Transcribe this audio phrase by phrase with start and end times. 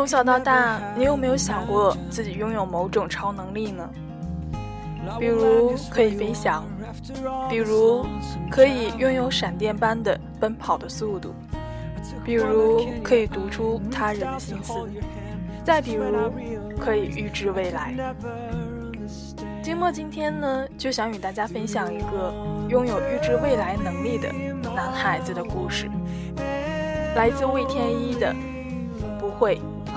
[0.00, 3.86] 从小到大，你有没有想过自己拥有某种超能力呢？
[5.18, 6.64] 比如可以飞翔，
[7.50, 8.06] 比如
[8.50, 11.34] 可以拥有闪电般的奔跑的速度，
[12.24, 14.72] 比如可以读出他人的心思，
[15.64, 16.32] 再比如
[16.78, 17.94] 可以预知未来。
[19.62, 22.32] 金墨今天呢，就想与大家分享一个
[22.70, 24.32] 拥有预知未来能力的
[24.74, 25.90] 男孩子的故事，
[27.14, 28.34] 来自魏天一的
[29.20, 29.28] 不。
[29.40, 29.58] 会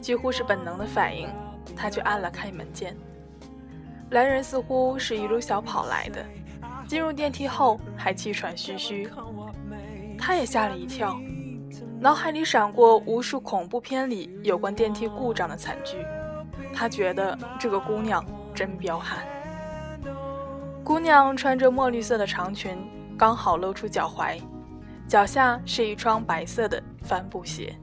[0.00, 1.28] 几乎是本能的反应，
[1.76, 2.96] 他就按了开门键。
[4.10, 6.24] 来人似乎是一路小跑来的，
[6.86, 9.08] 进入电梯后还气喘吁吁。
[10.18, 11.18] 他也吓了一跳，
[11.98, 15.96] 脑海里闪过无数恐怖片里有关电梯故障的惨剧。
[16.74, 18.24] 他觉得这个姑娘
[18.54, 19.18] 真彪悍。
[20.84, 22.76] 姑娘穿着墨绿色的长裙，
[23.16, 24.38] 刚好露出脚踝，
[25.08, 27.74] 脚下是一双白色的帆布鞋，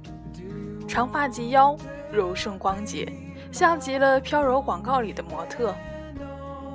[0.87, 1.75] 长发及腰。
[2.11, 3.11] 柔顺光洁，
[3.51, 5.73] 像极了飘柔广告里的模特。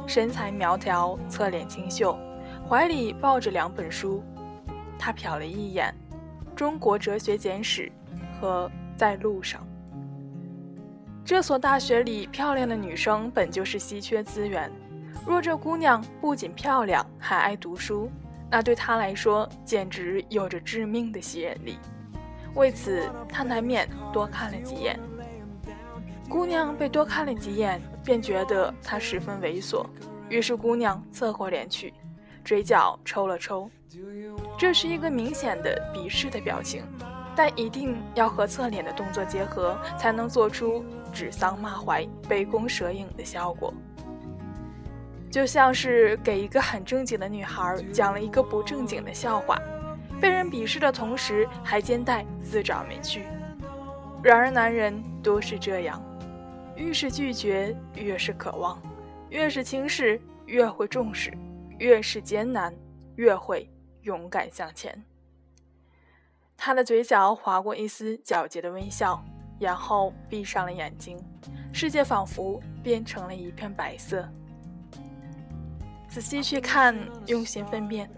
[0.07, 2.19] 身材苗条，侧脸清秀，
[2.69, 4.23] 怀里抱着两本书。
[4.99, 5.95] 他瞟了一眼
[6.55, 7.91] 《中国哲学简史》
[8.41, 9.61] 和《在路上》。
[11.25, 14.71] 这所大学里漂亮的女生本就是稀缺资源，
[15.27, 18.11] 若这姑娘不仅漂亮，还爱读书，
[18.51, 21.79] 那对他来说简直有着致命的吸引力。
[22.55, 25.01] 为此，他难免多看了几眼。
[26.29, 29.87] 姑娘被多看了几眼，便觉得他十分猥琐，
[30.29, 31.93] 于是姑娘侧过脸去，
[32.45, 33.71] 嘴角抽了抽，
[34.59, 36.83] 这是一个明显的鄙视的表情，
[37.37, 43.73] 但一定要和侧脸的动作结合，才能做出指桑骂槐、杯弓蛇影的效果，
[45.31, 49.57] 就像是给一个很正经的女孩讲了一个不正经的笑话，
[50.21, 53.23] 被人鄙视的同时还兼带自找没趣。
[54.23, 56.03] 然而男人都是这样。
[56.77, 58.77] 越是拒绝，越是渴望；
[59.31, 61.31] 越是轻视，越会重视；
[61.79, 62.75] 越是艰难，
[63.17, 63.71] 越会
[64.03, 65.05] 勇敢向前。
[66.57, 69.23] 他的嘴角划过一丝皎洁的微笑，
[69.59, 71.19] 然后闭上了眼睛，
[71.73, 74.29] 世界仿佛变成了一片白色。
[76.09, 76.97] 仔细去看，
[77.27, 78.09] 用心分辨，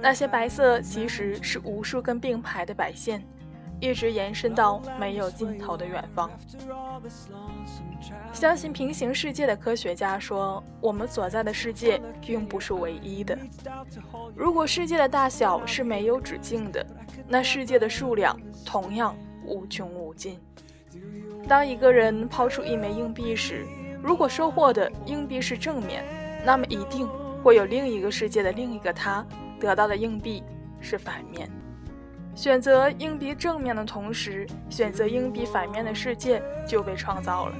[0.00, 3.22] 那些白色其实是无数根并排的白线。
[3.82, 6.30] 一直延伸到没有尽头的远方。
[8.32, 13.36] 相信平行世界的科学家说，我们所在的世界并不是唯一的。
[14.36, 16.86] 如果世界的大小是没有止境的，
[17.26, 20.38] 那世界的数量同样无穷无尽。
[21.48, 23.66] 当一个人抛出一枚硬币时，
[24.00, 26.04] 如果收获的硬币是正面，
[26.46, 27.08] 那么一定
[27.42, 29.26] 会有另一个世界的另一个他
[29.58, 30.40] 得到的硬币
[30.78, 31.50] 是反面。
[32.34, 37.54] 选择硬币正面的同时，选择硬币反面的世界就被创造了。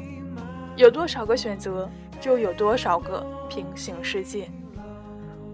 [0.77, 1.89] 有多少个选择，
[2.19, 4.49] 就有多少个平行世界。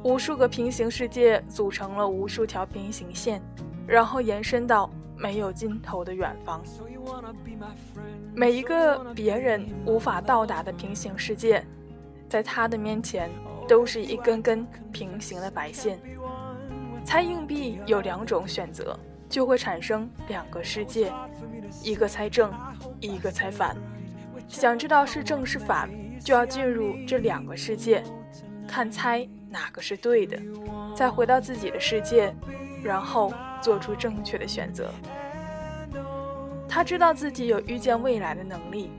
[0.05, 3.43] 无数个平行世界组成了无数条平行线，
[3.87, 6.63] 然后延伸到没有尽头的远方。
[8.33, 11.65] 每一个别人无法到达的平行世界，
[12.29, 13.29] 在他的面前
[13.67, 15.99] 都是一根根平行的白线。
[17.05, 18.97] 猜硬币有两种选择。
[19.29, 21.13] 就会产生两个世界，
[21.83, 22.53] 一个猜正，
[23.01, 23.77] 一个猜反。
[24.49, 25.91] 想知道是正是反，
[26.21, 28.03] 就要进入这两个世界，
[28.67, 30.41] 看猜哪个是对的，
[30.97, 32.35] 再回到自己的世界，
[32.83, 34.91] 然后做出正确的选择。
[36.67, 38.91] 他知道自己有预见未来的能力，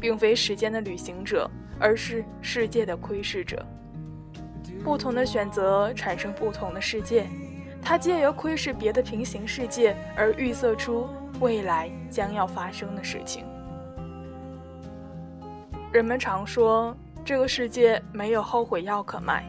[0.00, 1.48] 并非时间的旅行者，
[1.78, 3.64] 而是世界的窥视者。
[4.82, 7.26] 不同的选择产生不同的世界，
[7.88, 13.44] 他借由窥视别的平行世界而预测出未来将要发生的事情。
[15.92, 19.44] 人们常说这个世界没有后悔药可卖，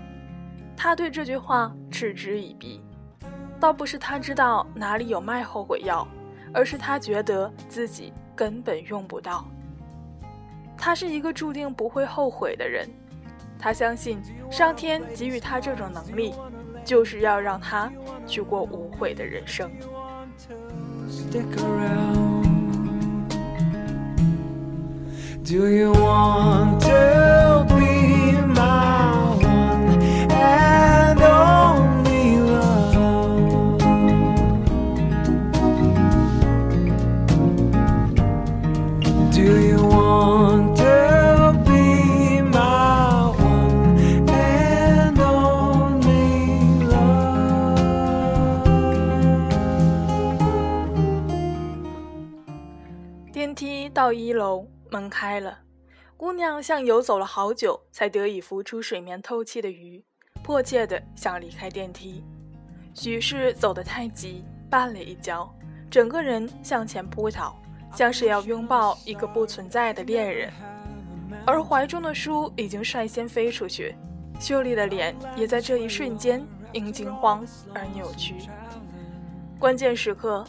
[0.76, 2.80] 他对这句话嗤之以鼻。
[3.60, 6.08] 倒不是他知道哪里有卖后悔药，
[6.54, 9.48] 而是他觉得自己根本用不到。
[10.78, 12.88] 他是一个注定不会后悔的人，
[13.58, 16.36] 他相信上天给予他这种能力，
[16.88, 17.92] 就是要让他
[18.26, 19.70] 去过无悔的人生。
[54.08, 55.60] 到一楼，门开了，
[56.16, 60.02] 姑娘像游走了好久才得以浮出水面透气的鱼，
[60.42, 62.24] 迫切的想离开电梯。
[62.94, 65.54] 许是走得太急，绊了一跤，
[65.92, 67.54] 整个人向前扑倒，
[67.94, 70.54] 像是要拥抱一个不存在的恋人，
[71.46, 73.94] 而怀中的书已经率先飞出去，
[74.40, 78.36] 秀丽的脸也在这一瞬间因惊慌而扭曲。
[79.60, 80.46] 关键时刻，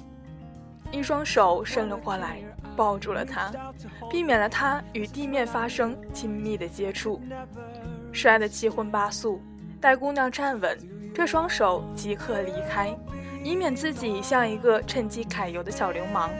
[0.93, 2.41] 一双手伸了过来。
[2.79, 3.51] 抱住了他，
[4.09, 7.21] 避免了他与地面发生亲密的接触，
[8.13, 9.43] 摔得七荤八素。
[9.81, 10.79] 待姑娘站稳，
[11.13, 12.97] 这双手即刻离开，
[13.43, 16.31] 以免自己像一个趁机揩油的小流氓。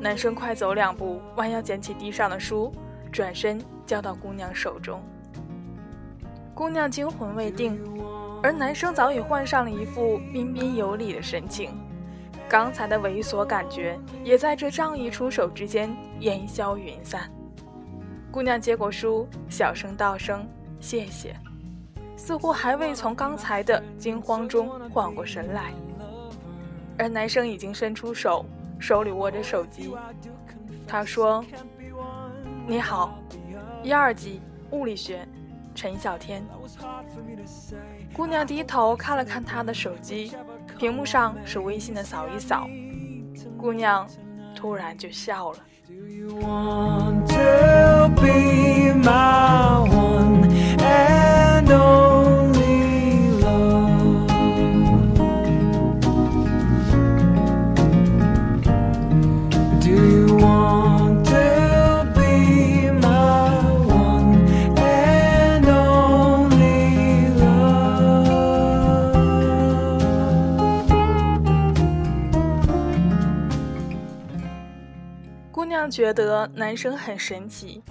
[0.00, 2.72] 男生快走两步，弯腰捡起地上的书，
[3.12, 5.02] 转身交到姑娘手中。
[6.54, 7.78] 姑娘惊魂未定，
[8.42, 11.78] 而男生早已换上了一副彬彬有礼的神情。
[12.48, 17.30] 刚才的猥琐感觉也在这仗义出手之间烟消云散。
[18.30, 20.46] 姑娘接过书，小声道声
[20.80, 21.34] 谢谢，
[22.16, 25.72] 似乎还未从刚才的惊慌中缓过神来。
[26.98, 28.44] 而男生已经伸出手，
[28.78, 29.92] 手里握着手机。
[30.86, 31.44] 他说
[32.68, 33.18] ：“你好，
[33.82, 35.26] 一二级物理学，
[35.74, 36.44] 陈小天。”
[38.14, 40.32] 姑娘低头看了看他的手机。
[40.78, 42.68] 屏幕上是微信的扫一扫，
[43.56, 44.06] 姑娘
[44.54, 45.58] 突然就笑了。
[75.90, 77.82] 觉得男生很神奇，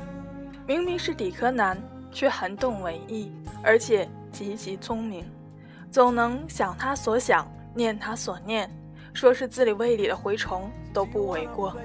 [0.68, 1.78] 明明是理科男，
[2.12, 3.32] 却很懂文艺，
[3.64, 5.26] 而且极其聪明，
[5.92, 8.70] 总能想他所想，念他所念，
[9.14, 11.76] 说是自己胃里的蛔虫都不为过。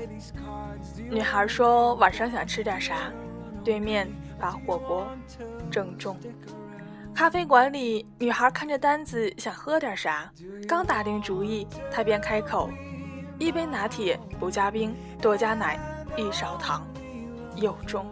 [1.11, 3.13] 女孩说晚上想吃点啥，
[3.65, 5.07] 对面把火锅
[5.71, 6.17] 正中。
[7.15, 10.31] 咖啡馆里，女孩看着单子想喝点啥，
[10.69, 12.71] 刚打定主意，他便开口：
[13.39, 15.79] 一杯拿铁，不加冰，多加奶。
[16.19, 16.85] 一勺糖，
[17.55, 18.05] 又中。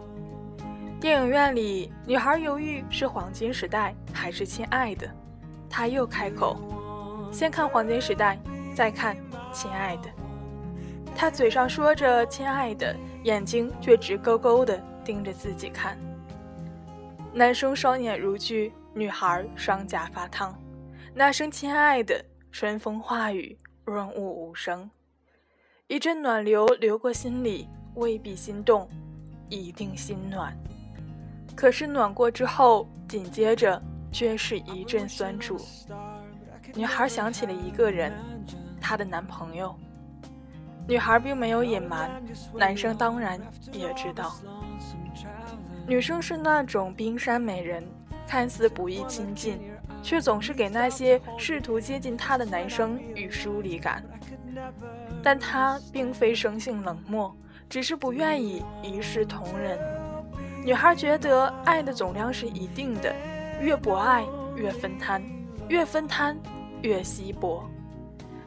[0.97, 5.05] 电影院里，女孩犹豫是黄金时代还是亲爱的，
[5.69, 6.55] 他又开口
[7.33, 8.39] ：“先看黄金时代，
[8.73, 9.17] 再看
[9.51, 10.09] 亲爱的。”
[11.17, 15.97] 他嘴上说着亲爱的，眼睛却直勾勾的盯着自己看。
[17.33, 20.57] 男生双眼如炬，女孩双颊发烫。
[21.13, 22.23] 那声亲爱的，
[22.53, 24.89] 春风化雨，润物无声，
[25.87, 27.67] 一阵暖流流过心里。
[27.97, 28.87] 未必心动，
[29.49, 30.55] 一定心暖。
[31.55, 35.59] 可是暖过之后，紧接着却是一阵酸楚。
[36.75, 38.13] 女孩想起了一个人，
[38.79, 39.75] 她的男朋友。
[40.87, 42.23] 女孩并没有隐瞒，
[42.53, 44.35] 男生当然也知道。
[45.87, 47.83] 女生是那种冰山美人，
[48.27, 49.59] 看似不易亲近，
[50.03, 54.03] 却总是给那些试图接近她的男生以疏离感。
[55.23, 57.35] 但她并非生性冷漠。
[57.69, 59.77] 只是不愿意一视同仁。
[60.63, 63.15] 女孩觉得爱的总量是一定的，
[63.61, 65.23] 越不爱越分摊，
[65.69, 66.37] 越分摊
[66.81, 67.63] 越稀薄。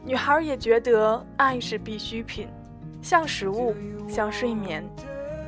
[0.03, 2.47] 女孩也觉得爱是必需品，
[3.01, 3.75] 像食物，
[4.07, 4.83] 像睡眠，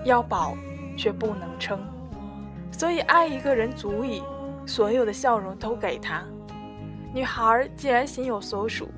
[0.06, 0.56] 要饱
[0.98, 1.80] 却不能撑。
[2.72, 4.24] 所以爱一个人足以
[4.66, 6.24] 所有的笑容都给他。
[7.14, 8.90] 女孩既然心有所属，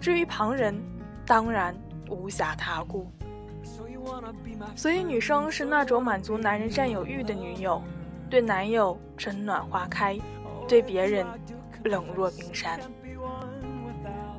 [0.00, 0.74] 至于旁人，
[1.26, 1.74] 当然
[2.10, 3.10] 无暇他顾。
[4.74, 7.82] 所以女生是那种满足男人占有欲的女友，
[8.28, 10.18] 对男友春暖花开，
[10.68, 11.26] 对别人
[11.84, 12.80] 冷若冰山。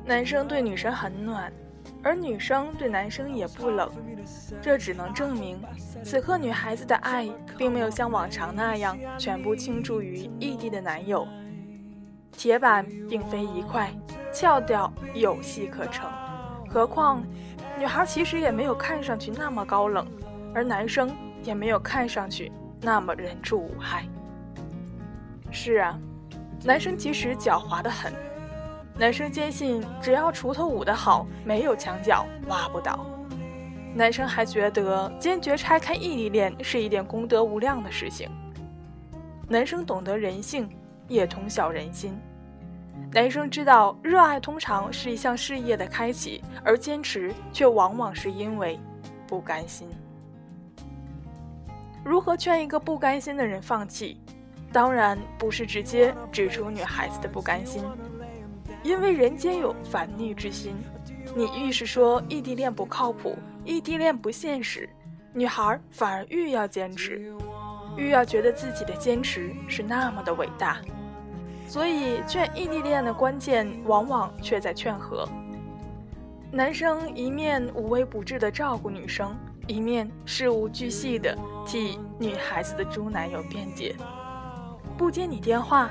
[0.04, 1.52] 男生对女生很暖，
[2.02, 3.90] 而女生对男生也不冷，
[4.60, 5.58] 这只能证明，
[6.02, 11.26] 此刻女孩子的爱并没有像往常那样全部倾注于异地的男友。
[12.32, 13.90] 铁板并非一块，
[14.32, 16.10] 撬掉有戏可乘。
[16.68, 17.22] 何况，
[17.78, 20.06] 女孩其实也没有看上去那么高冷，
[20.54, 22.50] 而男生也没有看上去
[22.80, 24.06] 那么人畜无害。
[25.50, 25.98] 是啊，
[26.62, 28.12] 男生其实狡猾的很。
[28.96, 33.04] 男生坚信，只要锄头舞得好，没有墙角挖不倒。
[33.92, 38.30] 男生还觉得，坚决拆开异地恋是一件功德无量的事情。
[39.48, 40.68] 男生懂得人性，
[41.08, 42.16] 也通晓人心。
[43.14, 48.76] 男生知道，热爱通常是一项事业的开启，而坚持却往往是因为
[49.24, 49.88] 不甘心。
[52.04, 54.20] 如何劝一个不甘心的人放弃？
[54.72, 57.84] 当然不是直接指出女孩子的不甘心。
[58.82, 60.74] 因为人间有烦逆之心，
[61.36, 64.90] 你越是说异地恋不靠谱，异地恋不现实，
[65.32, 67.32] 女孩反而愈要坚持，
[67.96, 70.80] 愈要觉得自己的坚持是那么的伟大。
[71.74, 75.28] 所以劝异地恋的关键，往往却在劝和。
[76.52, 83.96] 男生一面无微不至的照顾女生，一面事无巨细的替女孩子的猪男友辩解。
[84.96, 85.90] 不接你电话，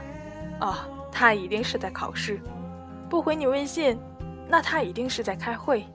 [0.62, 2.40] 啊，他一定是在考试。
[3.10, 4.00] 不回你微信，
[4.48, 5.86] 那他一定是在开会。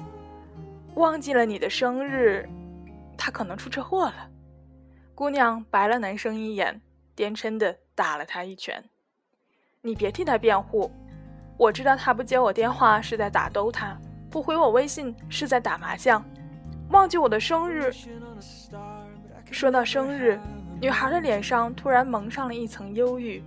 [0.96, 2.46] 忘记了你的生日，
[3.16, 4.28] 他可能出车祸了。
[5.14, 6.78] 姑娘白了男生一眼，
[7.14, 8.84] 颠嗔的打了他一拳。
[9.80, 10.90] 你别替他辩护，
[11.56, 13.96] 我知道他不接我电话是在打兜他，
[14.28, 16.24] 不回我微信是在打麻将。
[16.90, 17.92] 忘记我的生日。
[19.52, 20.38] 说到生日，
[20.80, 23.42] 女孩的脸上突然蒙上了一层忧郁。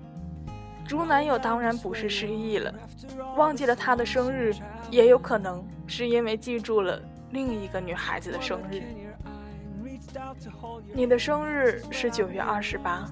[0.88, 2.74] 猪男友当然不是失忆了，
[3.36, 4.54] 忘记了他的生日，
[4.90, 8.82] 也有可能是因为记住了另一个女孩子的生日。
[10.94, 13.06] 你的生日是九月二十八。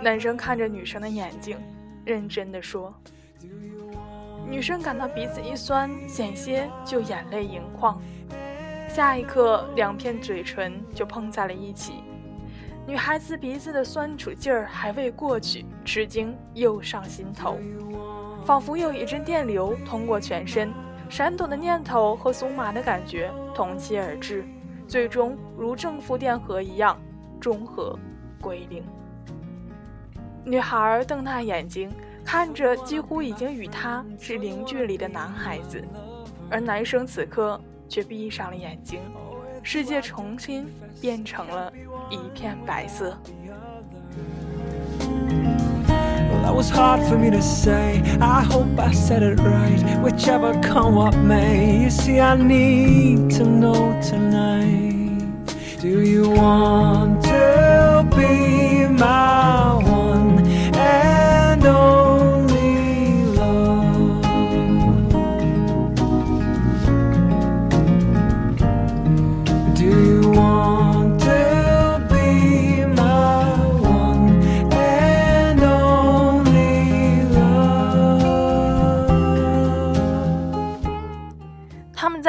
[0.00, 1.58] 男生看着女生的眼睛，
[2.04, 2.94] 认真的说。
[4.48, 8.00] 女生感到鼻子一酸，险些就眼泪盈眶。
[8.88, 12.02] 下一刻，两片嘴唇就碰在了一起。
[12.86, 17.58] 女孩子鼻子的酸楚劲儿还未过去，吃惊又上心头，
[18.44, 20.72] 仿佛有一阵电流通过全身，
[21.08, 24.44] 闪躲的念头和酥麻的感觉同期而至，
[24.88, 27.00] 最终如正负电荷一样
[27.38, 27.96] 中和
[28.40, 28.82] 归零。
[30.44, 31.90] 女孩瞪大眼睛
[32.24, 35.82] 看着几乎已经与她是零距离的男孩子，
[36.50, 39.00] 而男生此刻却闭上了眼睛，
[39.62, 40.66] 世界重新
[41.00, 41.72] 变成了。
[42.10, 43.16] 一片白色。
[46.42, 48.02] That was hard for me to say.
[48.20, 49.80] I hope I said it right.
[50.02, 51.84] Whichever come what may.
[51.84, 55.20] You see, I need to know tonight.
[55.80, 60.29] Do you want to be my one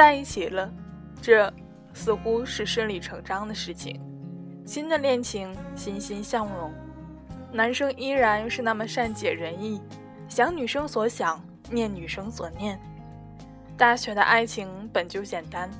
[0.02, 0.68] 在一起了，
[1.20, 1.48] 这
[1.94, 4.00] 似乎是顺理成章的事情。
[4.66, 6.72] 新的恋情欣欣向荣，
[7.52, 9.80] 男生依然是那么善解人意，
[10.28, 11.40] 想女生所想，
[11.70, 12.80] 念女生所念。
[13.76, 15.70] 大学的爱情本就简单，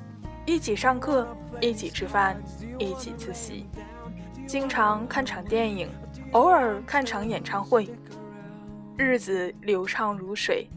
[0.45, 1.27] 一起上课，
[1.59, 2.41] 一起吃饭，
[2.79, 3.65] 一起自习，
[4.47, 5.89] 经常看场电影，
[6.31, 7.89] 偶尔看场演唱会，
[8.95, 10.69] 日子流畅如水。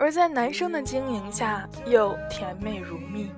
[0.00, 3.30] 而在男生的经营下，又甜美如蜜。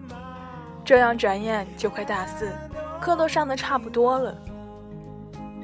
[0.85, 2.52] 这样转眼就快大四，
[3.00, 4.33] 课都上的差不多了。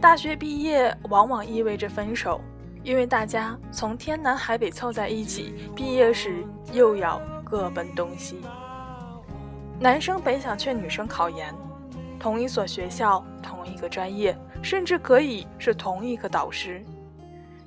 [0.00, 2.40] 大学毕业往往意味着分手，
[2.82, 8.40] 因为大家从天南海北凑在一起，毕业时又要各奔东西。
[9.78, 11.54] 男生本想劝女生考研，
[12.18, 16.84] 同一所学校，同一个专业，甚至可以是同一个导师。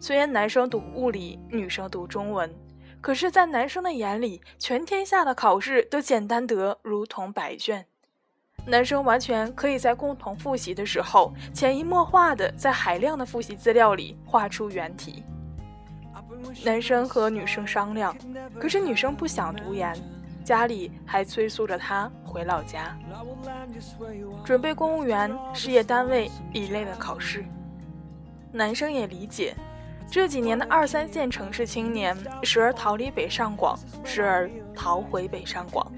[0.01, 2.53] 虽然男生读物理，女生读中文。
[3.01, 7.83] 可是，在男生的眼里，全天下的考试都简单得如同白卷。
[8.67, 15.23] 男生完全可以在共同复习的时候，潜移默化的在海量的复习资料里画出原题。
[16.63, 18.15] 男生和女生商量，
[18.59, 19.95] 可是女生不想读研，
[20.43, 22.95] 家里还催促着她回老家，
[24.45, 27.43] 准备公务员、事业单位一类的考试。
[28.51, 29.55] 男生也理解，
[30.11, 32.13] 这几年的二三线城市青年，
[32.43, 35.89] 时而逃离北上广，时而逃回北上广。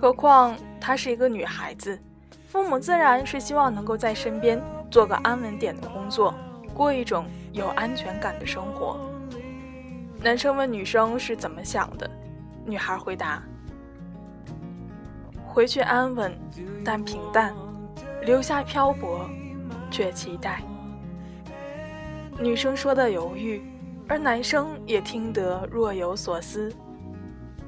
[0.00, 1.98] 何况她是一个女孩子，
[2.46, 6.32] 父母自然是希望能够在身边做个安稳点的工作，
[6.72, 8.96] 过一种有安全感的生活。
[10.22, 12.08] 男生问女生是怎么想的，
[12.64, 13.42] 女孩回答
[15.44, 16.32] ：“回去安稳，
[16.84, 17.52] 但平淡；
[18.22, 19.28] 留下漂泊，
[19.90, 20.62] 却期待。”
[22.40, 23.62] 女生说的犹豫，
[24.08, 26.72] 而男生也听得若有所思。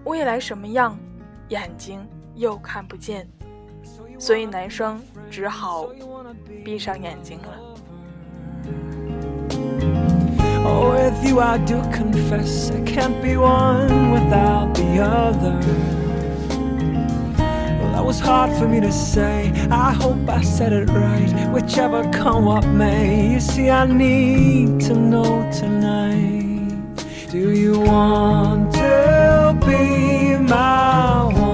[0.05, 0.99] 未来什么样，
[1.49, 2.07] 眼睛。
[2.39, 3.29] 又看不见，
[4.17, 5.89] 所以男生只好
[6.65, 7.49] 闭上眼睛了。
[18.09, 19.53] Was hard for me to say.
[19.71, 21.31] I hope I said it right.
[21.53, 23.33] Whichever come what may.
[23.35, 27.05] You see, I need to know tonight.
[27.31, 31.48] Do you want to be my one?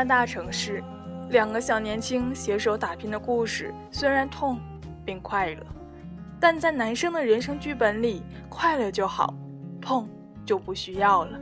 [0.00, 0.82] 了大城市，
[1.28, 4.58] 两个小年轻携手打拼的故事，虽然痛
[5.04, 5.58] 并快乐，
[6.40, 9.34] 但在男生的人生剧本里，快乐就好，
[9.80, 10.08] 痛
[10.44, 11.38] 就不需要了。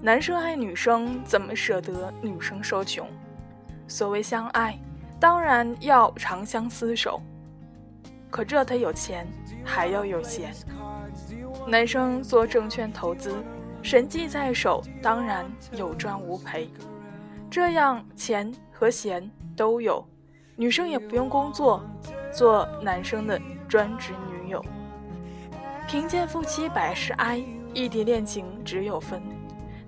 [0.00, 3.06] 男生爱女生，怎么舍得女生受穷？
[3.88, 4.78] 所谓相爱，
[5.18, 7.20] 当然要长相厮守。
[8.30, 9.26] 可这得有钱，
[9.64, 10.54] 还要有闲。
[11.66, 13.34] 男生做证券投资，
[13.82, 16.70] 神技在手，当然有赚无赔。
[17.50, 20.06] 这样钱和闲都有，
[20.54, 21.82] 女生也不用工作，
[22.32, 24.64] 做男生的专职女友。
[25.88, 27.42] 贫贱夫妻百事哀，
[27.74, 29.20] 异地恋情只有分。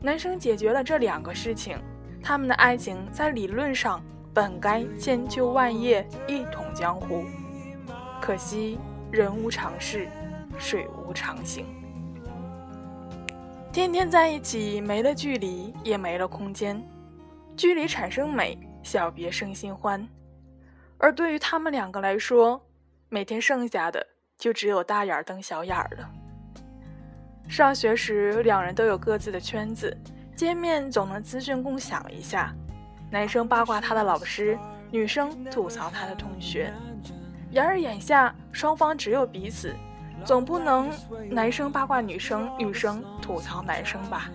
[0.00, 1.78] 男生解决了这两个事情，
[2.20, 4.02] 他们的爱情在理论上
[4.34, 7.24] 本该千秋万叶，一统江湖。
[8.20, 8.76] 可惜
[9.12, 10.08] 人无常事，
[10.58, 11.64] 水无常形。
[13.72, 16.84] 天天在一起，没了距离，也没了空间。
[17.56, 20.06] 距离产生美，小别生新欢。
[20.98, 22.60] 而对于他们两个来说，
[23.08, 24.06] 每天剩下的
[24.38, 26.10] 就只有大眼瞪小眼了。
[27.48, 29.96] 上学时，两人都有各自的圈子，
[30.34, 32.54] 见面总能资讯共享一下。
[33.10, 34.58] 男生八卦他的老师，
[34.90, 36.72] 女生吐槽他的同学。
[37.50, 39.74] 然而眼下，双方只有彼此，
[40.24, 40.90] 总不能
[41.28, 44.30] 男生八卦女生，女生吐槽男生吧？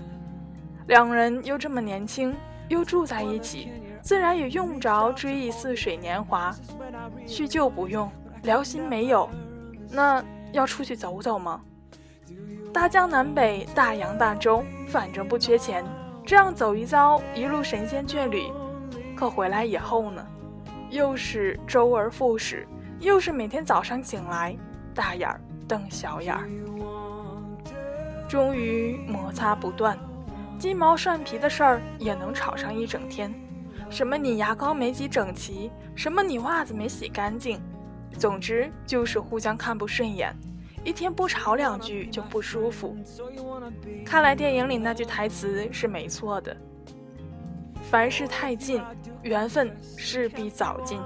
[0.88, 2.36] 两人又这么年轻，
[2.70, 6.56] 又住在一起，自然也用不着追忆似水年华。
[7.26, 8.10] 叙旧不用，
[8.44, 9.30] 聊心没有，
[9.90, 11.62] 那要出去走走吗？
[12.74, 15.84] 大江南北，大洋大洲，反正不缺钱，
[16.26, 18.44] 这样走一遭，一路神仙眷侣。
[19.16, 20.26] 可回来以后呢，
[20.90, 22.68] 又是周而复始，
[23.00, 24.56] 又是每天早上醒来，
[24.94, 25.30] 大眼
[25.68, 26.48] 瞪小眼儿。
[28.28, 29.98] 终于摩擦不断，
[30.58, 33.34] 鸡毛蒜皮的事儿也能吵上一整天。
[33.90, 37.62] 什么你牙膏没挤整齐，什么你袜子没洗干净，
[38.18, 40.36] 总之就是互相看不顺眼。
[40.84, 42.98] 一天不吵两句就不舒服。
[44.06, 46.56] 看来电影里那句台词是没错的：
[47.90, 48.82] 凡事太近，
[49.22, 51.00] 缘分势必早尽。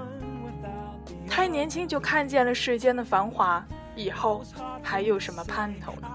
[1.28, 3.64] 太年轻就看见了世间的繁华，
[3.96, 4.42] 以后
[4.82, 6.08] 还有什么盼头呢？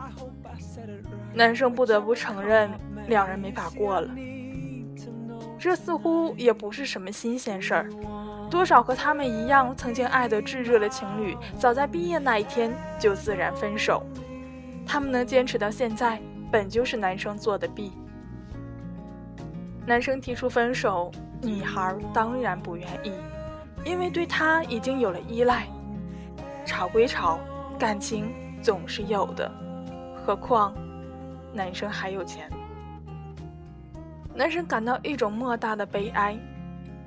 [1.33, 2.71] 男生不得不承认，
[3.07, 4.09] 两人没法过了。
[5.59, 7.89] 这似乎也不是什么新鲜事儿。
[8.49, 14.05] 多少和他们一样曾经爱得炙热的情侣，早在毕业那一天就自然分手。
[14.85, 17.91] 他们能坚持到现在，本就是男生做的弊。
[19.85, 23.11] 男生提出分手，女孩当然不愿意，
[23.83, 25.67] 因为对他已经有了依赖。
[26.65, 27.39] 吵归吵，
[27.77, 29.51] 感情总是有的，
[30.15, 30.73] 何况
[31.51, 32.49] 男生还有钱。
[34.37, 36.37] 男生感到一种莫大的悲哀。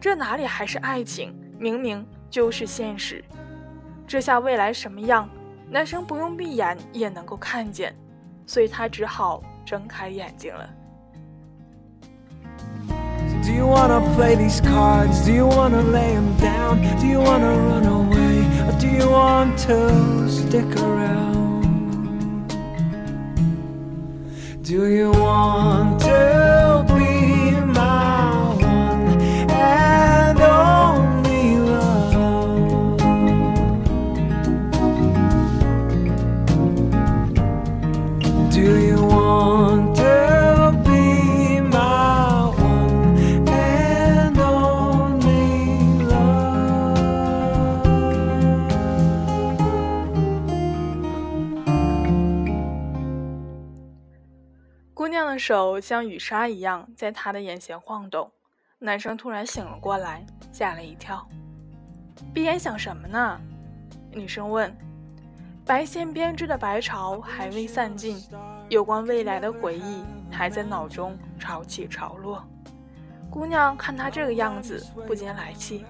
[0.01, 1.33] 这哪里还是爱情？
[1.61, 3.25] 明明就是现实。
[4.05, 5.29] 这下未来什么样，
[5.71, 7.95] 男生不用闭眼也能够看见，
[8.47, 10.69] 所以他只好睁开眼睛了。
[13.43, 15.25] do you wanna play these cards?
[15.25, 16.81] Do you wanna lay them down?
[17.01, 18.45] Do you wanna run away?
[18.79, 21.65] Do you want to stick around?
[24.63, 26.10] Do you want to
[55.41, 58.31] 手像雨刷一样在他的眼前晃动，
[58.79, 61.27] 男生突然醒了过来，吓了一跳。
[62.35, 63.41] 闭眼想什么呢？
[64.13, 64.77] 女生问。
[65.65, 68.23] 白线编织的白潮还未散尽，
[68.69, 72.45] 有关未来的回忆还在脑中潮起潮落。
[73.31, 75.85] 姑娘看他这个样子，不禁来气。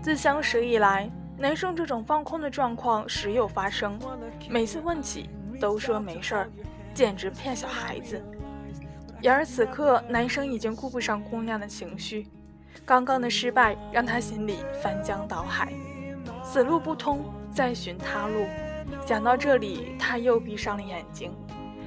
[0.00, 4.00] 自相识以来，男生这种放空的状况时有发生，
[4.48, 5.28] 每次问起
[5.60, 6.50] 都说没事儿，
[6.94, 8.22] 简直骗小孩子。
[9.20, 12.26] 然而此刻，男生已经顾不上姑娘的情绪，
[12.84, 15.72] 刚刚的失败让他心里翻江倒海，
[16.42, 18.46] 死路不通，再寻他路。
[19.06, 21.32] 想到这里，他又闭上了眼睛，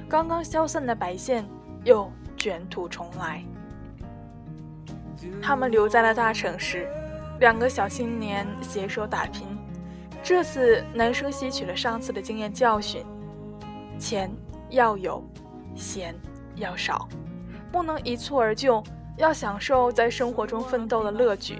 [0.08, 1.46] 刚刚消散的白线
[1.84, 3.42] 又卷土重来。
[5.42, 6.88] 他们留在了大城市，
[7.38, 9.46] 两个小青年携手打拼。
[10.22, 13.04] 这次，男生吸取了上次的经验教训：
[13.98, 14.30] 钱
[14.70, 15.22] 要有，
[15.74, 16.14] 闲
[16.56, 17.08] 要少，
[17.70, 18.82] 不能一蹴而就，
[19.16, 21.58] 要享受在生活中奋斗的乐趣。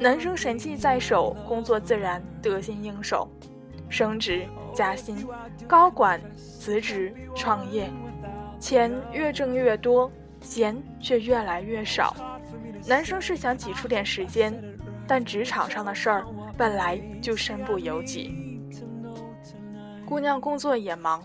[0.00, 3.28] 男生神器在手，工作自然得心应手，
[3.88, 5.26] 升职加薪，
[5.66, 7.90] 高管辞职创业，
[8.58, 10.10] 钱越挣越多，
[10.40, 12.14] 闲却越来越少。
[12.86, 14.54] 男生是想挤出点时间，
[15.06, 18.43] 但职场上的事儿本来就身不由己。
[20.14, 21.20] 姑娘工作也忙，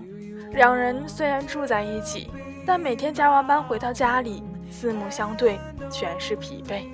[0.53, 2.31] 两人虽然住在一起，
[2.65, 5.59] 但每天加完班回到家里，四目相对，
[5.91, 6.85] 全是疲惫。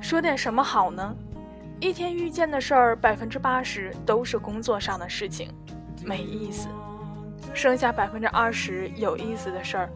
[0.00, 1.12] 说点什么好呢？
[1.80, 5.50] 一天遇见的事儿，百分之八十都是工作上的事情，
[6.04, 6.68] 没意思；
[7.52, 9.90] 剩下百分之二十有意思的事儿，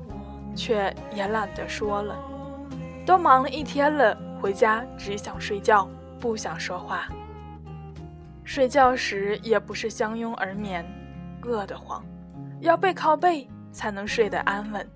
[0.53, 2.19] 却也懒得说了。
[3.07, 7.07] 都忙了一天了，回家只想睡觉，不想说话。
[8.49, 10.83] 睡觉时也不是相拥而眠，
[11.43, 12.03] 饿得慌，
[12.61, 14.89] 要背靠背才能睡得安稳。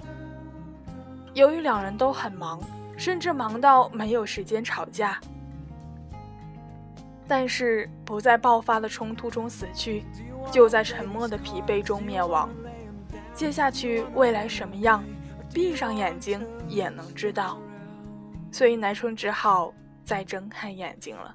[1.34, 2.58] 由于两人都很忙，
[2.96, 5.20] 甚至忙到没有时间吵架，
[7.28, 10.02] 但是不在爆发的冲突中死去，
[10.50, 12.48] 就在沉默的疲惫中灭亡。
[13.34, 15.04] 接下去未来什么样，
[15.52, 17.58] 闭上眼睛也能知道。
[18.50, 21.34] 所以男生只好再睁开眼睛了。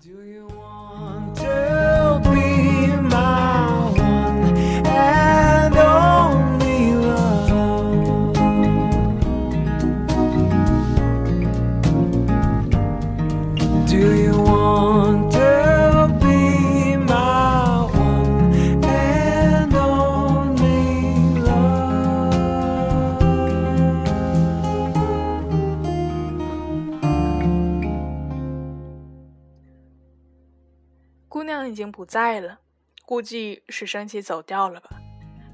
[31.77, 32.57] 已经不在了，
[33.05, 34.89] 估计是生气走掉了吧。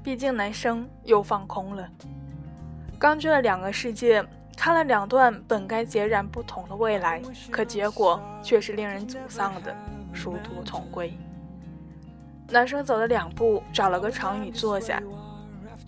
[0.02, 1.86] 毕竟男生又放空了，
[2.98, 4.24] 刚去了两个世界，
[4.56, 9.76] 看了两段本该截然不同的未来，可结果却是令人沮丧的
[10.14, 11.12] 殊途同归。
[12.48, 15.02] 男生走了两步，找了个长椅坐下，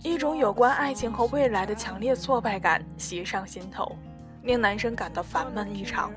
[0.03, 3.97] 一种有关爱情和未来的强烈挫败感袭上心头，
[4.43, 6.11] 令男生感到烦闷异常。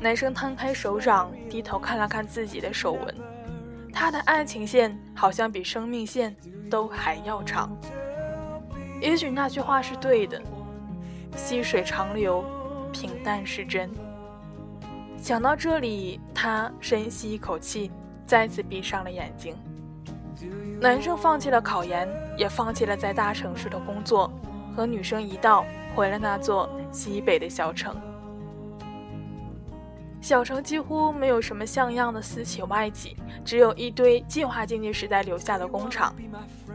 [0.00, 3.14] 男生摊开手掌，低头看了看自己的手纹，
[3.92, 6.34] 他的爱情线好像比生命线
[6.70, 7.74] 都还要长。
[9.00, 10.40] 也许那句话是对的，
[11.36, 12.44] 细水长流，
[12.92, 13.90] 平淡是真。
[15.18, 17.90] 想到这里，他深吸一口气，
[18.26, 19.56] 再次闭上了眼睛。
[20.80, 24.30] 男生放弃了考研，也放弃了在大城市的工作，
[24.74, 27.96] 和女生一道回了那座西北的小城。
[30.26, 36.12] 小城几乎没有什么像样的私企外企，只有一堆计划经济时代留下的工厂，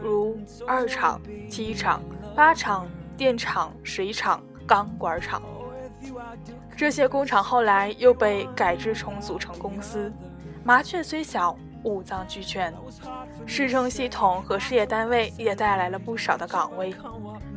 [0.02, 2.02] 如二厂、七厂、
[2.34, 5.42] 八厂、电厂、水厂、钢管厂。
[6.74, 10.10] 这些工厂后来又被改制重组成公司。
[10.64, 12.72] 麻雀虽小，五脏俱全。
[13.44, 16.94] 市政系统和事业单位也带来了不少的岗位，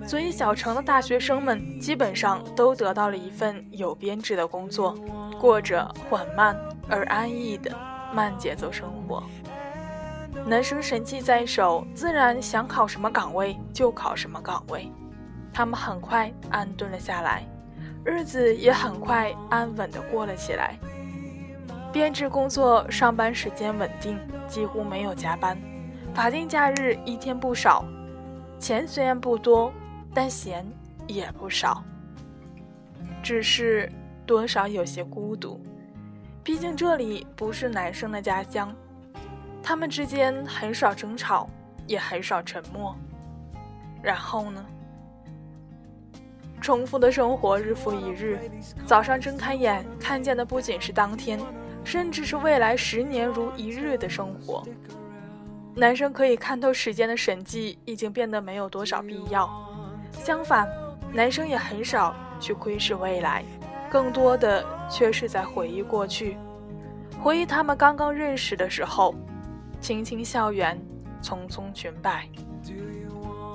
[0.08, 4.96] 所以小城的大学生们基本上都得到了一份有编制的工作，
[5.40, 6.56] 过着缓慢
[6.88, 7.72] 而安逸的
[8.14, 9.24] 慢节奏生活。
[10.46, 14.92] 男生神器在手，自然想考什么岗位就考什么岗位。
[15.52, 17.44] 他们很快安顿了下来，
[18.04, 20.78] 日子也很快安稳地过了起来。
[21.92, 25.58] 编制工作上班时间稳定，几乎没有加班，
[26.14, 27.86] 法定假日一天不少，
[28.60, 29.72] 钱虽然不多，
[30.16, 30.66] 但闲
[31.06, 31.84] 也不少。
[33.22, 33.92] 只是
[34.26, 35.60] 多少有些孤独，
[36.44, 38.74] 毕竟这里不是男生的家乡。
[39.62, 41.50] 他们之间很少争吵，
[41.86, 42.96] 也很少沉默。
[44.02, 44.66] 然后呢？
[46.62, 48.40] 重复的生活日复一日，
[48.86, 51.40] 早上睁开眼看见的不仅是当天，
[51.84, 54.64] 甚至是未来十年如一日的生活。
[55.76, 59.75] 男生可以看透时间的神迹，已经变得没有多少必要。
[60.24, 60.68] 相反，
[61.14, 63.44] 男生也很少去窥视未来，
[63.90, 66.38] 更多的却是在回忆过去，
[67.22, 69.14] 回忆他们刚刚认识的时候。
[69.82, 70.80] 青青校园，
[71.22, 72.28] 匆匆裙摆。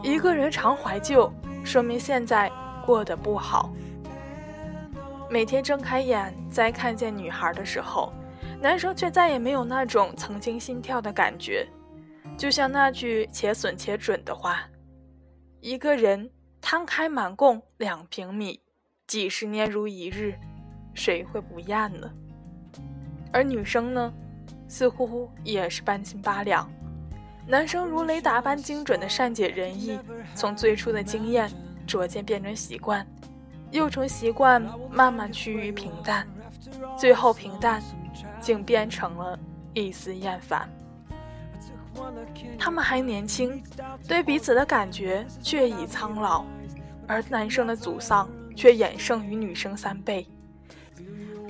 [0.02, 1.32] 一个人常怀旧，
[1.64, 2.48] 说明现在
[2.86, 3.72] 过得不好。
[5.28, 8.12] 每天睁开眼，再看见女孩的时候，
[8.60, 11.66] 男生却再也没有那种曾经心跳的感觉。
[12.36, 14.62] 就像那句且损且准的话
[15.60, 18.60] ：“一个人摊开满供两平米，
[19.06, 20.34] 几十年如一日，
[20.94, 22.10] 谁会不厌呢？”
[23.32, 24.12] 而女生呢？
[24.68, 26.70] 似乎也是半斤八两。
[27.44, 29.98] 男生如雷达般精准的善解人意，
[30.36, 31.50] 从最初的经验
[31.88, 33.04] 逐渐变成习惯，
[33.72, 36.24] 又从习惯慢慢趋于平淡，
[36.96, 37.82] 最后平淡
[38.40, 39.36] 竟变成了
[39.74, 40.68] 一丝厌烦。
[42.58, 43.62] 他们还年轻，
[44.06, 46.44] 对彼此的感觉却已苍老，
[47.06, 50.26] 而男生的沮丧却远胜于女生三倍，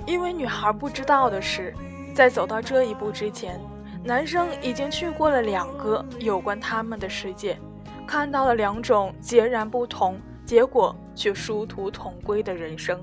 [0.06, 1.74] 因为女孩不知道的是。
[2.12, 3.58] 在走到这一步之前，
[4.02, 7.56] 男生已经去过了两个有关他们的世界，
[8.04, 13.00] 看到了两种截然不同、结果却殊途同归的人生。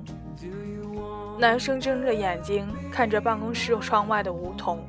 [1.39, 4.85] 男生睁着眼睛看着办公室窗外的梧桐，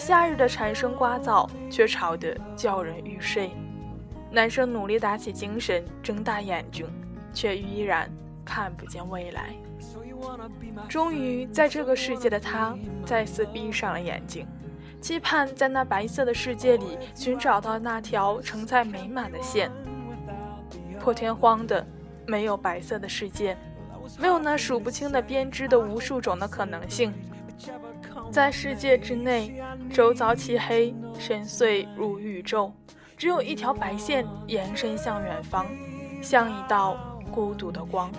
[0.00, 3.50] 夏日的蝉声刮噪，却吵得叫人欲睡。
[4.30, 6.86] 男生努力打起精神，睁大眼睛，
[7.34, 8.10] 却依然
[8.42, 9.54] 看不见未来。
[10.88, 14.46] 终于，在这个世界的他再次闭上了眼睛，
[15.02, 19.70] 期盼在那白色的世界里寻找到那条承载美满的线。
[20.98, 21.86] 破天荒的，
[22.26, 23.54] 没有白色的世界，
[24.18, 27.12] 没有那数不清的编织的无数种的可能性。
[28.30, 29.60] 在世界之内，
[29.92, 32.72] 周遭漆黑深邃如宇宙，
[33.16, 35.66] 只有一条白线延伸向远方，
[36.22, 36.96] 像一道
[37.32, 38.10] 孤独的光。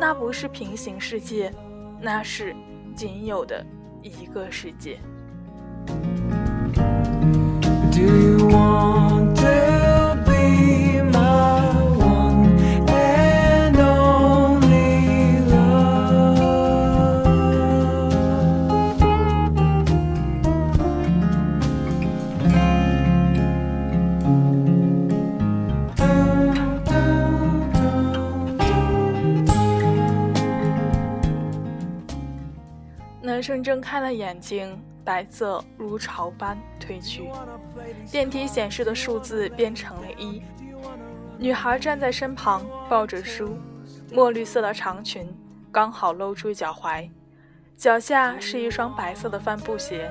[0.00, 1.52] 那不是平行世界，
[2.00, 2.54] 那是
[2.96, 3.64] 仅有的
[4.02, 4.98] 一个世界。
[33.66, 37.28] 睁开了眼睛，白色如潮般褪去。
[38.12, 40.40] 电梯显示的数字变成了一。
[41.36, 43.58] 女孩站在身旁，抱着书，
[44.12, 45.28] 墨绿色的长裙
[45.72, 47.10] 刚好露出脚踝，
[47.76, 50.08] 脚下是一双白色的帆布鞋，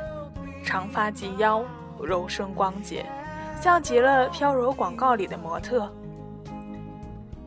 [0.62, 1.64] 长发及腰，
[2.02, 3.06] 柔顺光洁，
[3.62, 5.90] 像极了飘柔广告里的模特。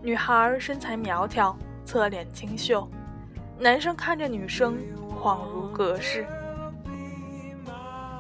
[0.01, 2.89] 女孩身材苗条，侧脸清秀。
[3.59, 4.79] 男生看着女生。
[5.21, 6.25] 恍如隔世，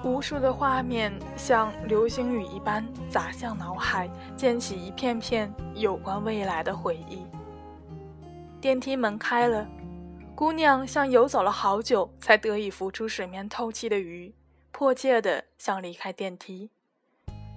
[0.02, 7.24] 无数的画面像流星雨一般砸向脑海，溅起一片片有关未来的回忆。
[8.60, 9.64] 电梯门开了，
[10.34, 14.34] 姑娘像游走了好久才得以浮出水面透气的鱼，
[14.72, 16.68] 迫切地想离开电梯。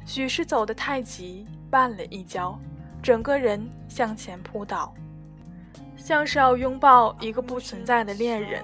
[0.06, 2.60] 许是走得太急，绊了一跤，
[3.02, 4.94] 整个人向前扑倒，
[5.98, 8.64] 像是要拥抱一个不存在的恋人。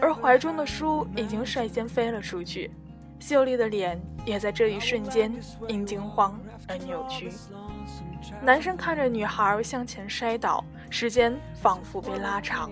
[0.00, 2.70] 而怀中的书已经率先飞了出去，
[3.18, 5.32] 秀丽的脸也在这一瞬间
[5.68, 7.30] 因惊慌而扭曲。
[8.42, 12.70] 男生看着女孩向前摔倒，时间仿佛被拉长。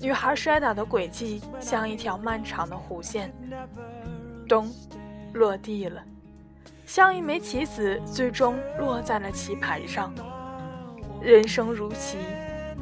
[0.00, 3.32] 女孩摔倒的轨迹像一条漫长的弧线。
[4.48, 4.70] 咚，
[5.34, 6.02] 落地了。
[6.84, 10.14] 像一枚棋子，最终落在了棋盘上。
[11.20, 12.18] 人生如棋，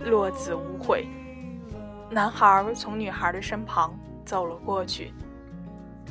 [0.04, 1.06] 落子无悔。
[2.10, 3.92] 男孩从女孩的身旁
[4.24, 5.12] 走了过去，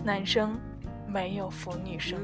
[0.04, 0.60] 男生
[1.08, 2.20] 没有扶女生。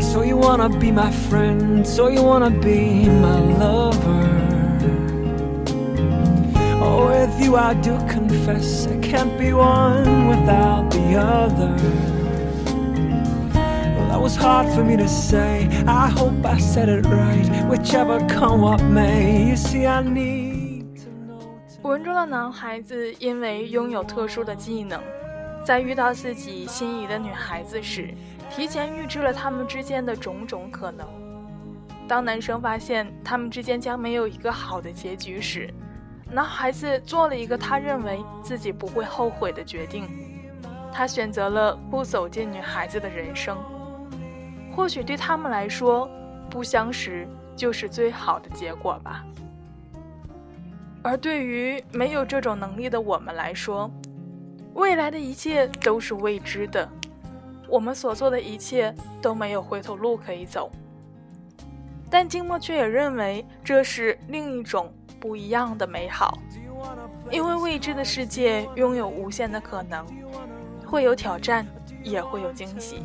[0.00, 4.41] So you wanna be my friend, so you wanna be my lover.
[6.84, 11.76] Oh, with you I do confess I can't be one without the other.
[13.94, 15.68] Well, that was hard for me to say.
[15.86, 17.46] I hope I said it right.
[17.68, 21.38] Whichever come what may, you see I need to know.
[21.82, 25.00] 文中的男孩子因为拥有特殊的技能，
[25.64, 28.12] 在遇到自己心仪的女孩子时。
[28.50, 31.06] 提前预知了他们之间的种种可能。
[32.06, 35.72] 当男生发现他们之间将没有一个好的结局时，
[36.32, 40.08] 男孩子做了一个他认为自己不会后悔的决定，
[40.90, 43.58] 他选择了不走进女孩子的人生。
[44.74, 46.08] 或许对他们来说，
[46.48, 49.22] 不相识就是最好的结果吧。
[51.02, 53.90] 而对于没有这种能力的我们来说，
[54.72, 56.88] 未来的一切都是未知的。
[57.68, 60.70] 我们所做的一切都没有回头路可以走，
[62.08, 64.90] 但静默却也认为这是另一种
[65.22, 66.36] 不一样的美好，
[67.30, 70.04] 因为未知的世界拥有无限的可能，
[70.84, 71.64] 会有挑战，
[72.02, 73.04] 也会有惊喜。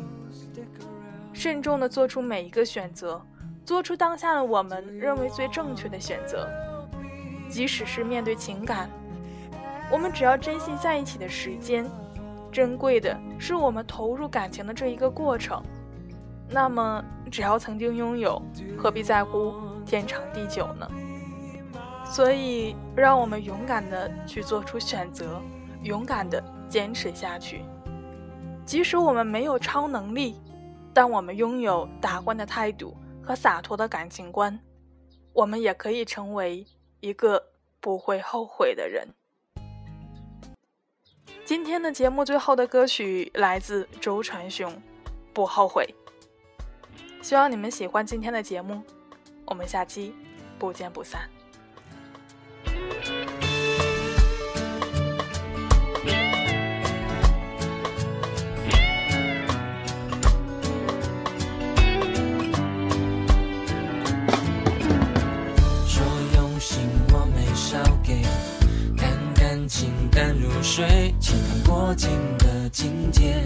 [1.32, 3.22] 慎重地做出每一个选择，
[3.64, 6.50] 做出当下的我们认为最正确的选择，
[7.48, 8.90] 即使是面对情感，
[9.88, 11.88] 我们只要珍惜在一起的时间。
[12.50, 15.62] 珍贵的是我们投入感情的这一个过程，
[16.50, 18.42] 那么只要曾经拥有，
[18.76, 19.54] 何必在乎
[19.86, 20.90] 天长地久呢？
[22.10, 25.40] 所以，让我们勇敢的去做出选择，
[25.82, 27.62] 勇敢的坚持下去。
[28.64, 30.40] 即使我们没有超能力，
[30.92, 34.58] 但我们拥有达观的态度和洒脱的感情观，
[35.32, 36.66] 我们也可以成为
[37.00, 37.42] 一个
[37.80, 39.06] 不会后悔的人。
[41.44, 44.70] 今天的节目最后的歌曲来自周传雄，
[45.32, 45.94] 《不后悔》。
[47.24, 48.82] 希望你们喜欢今天的节目，
[49.46, 50.14] 我们下期
[50.58, 51.28] 不见不散。
[70.18, 71.14] 淡如水。
[71.64, 73.36] 过境的境界，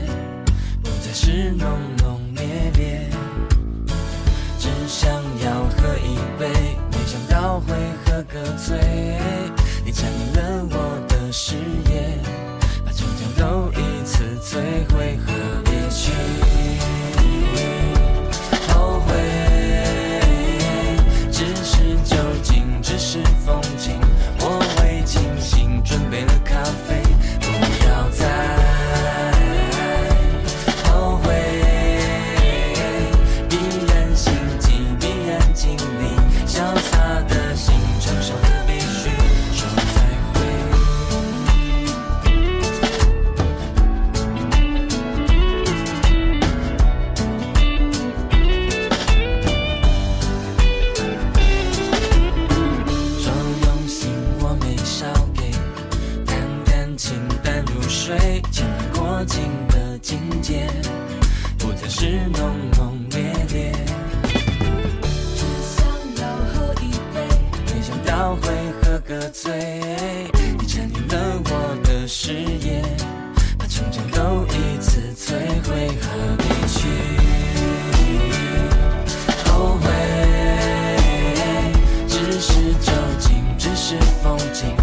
[0.83, 2.47] 不再是浓浓烈
[2.79, 3.11] 烈，
[4.59, 5.13] 只想
[5.45, 6.49] 要喝一杯，
[6.91, 7.75] 没想到会
[8.07, 8.79] 喝个醉。
[9.85, 11.57] 你占领了我的视
[11.91, 12.19] 野，
[12.87, 14.57] 把城墙都一次摧
[14.95, 15.33] 毁，何
[15.65, 16.11] 必去
[59.13, 60.67] 多情的境界
[61.59, 63.21] 不再是浓浓烈
[63.53, 63.71] 烈，
[65.37, 65.85] 只想
[66.17, 67.21] 要喝一杯，
[67.67, 68.49] 没想到会
[68.81, 69.53] 喝个醉，
[70.59, 72.83] 你占领了我的视野，
[73.59, 75.35] 把成长都一次摧
[75.69, 76.09] 毁，何
[76.39, 76.89] 必去？
[79.45, 79.91] 后悔，
[82.09, 84.75] 只是酒精，只是风景。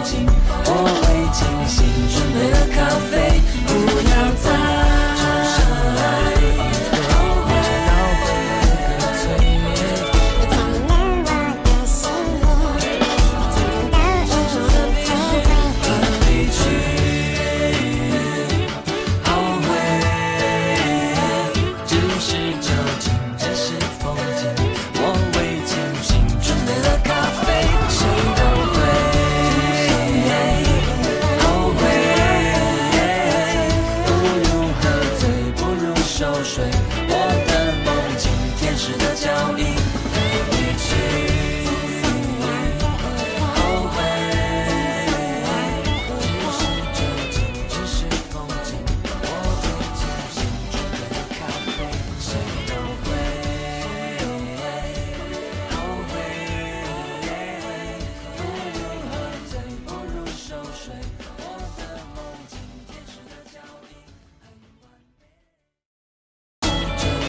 [0.00, 0.72] 我
[1.02, 1.77] 会清醒